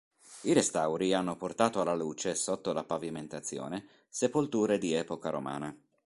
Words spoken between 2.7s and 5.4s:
la pavimentazione, sepolture di epoca